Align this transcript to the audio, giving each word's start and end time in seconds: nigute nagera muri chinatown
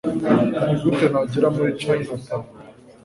nigute 0.63 1.05
nagera 1.11 1.47
muri 1.55 1.71
chinatown 1.79 2.45